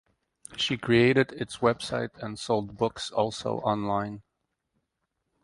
[0.57, 4.23] She created its website and sold books also online.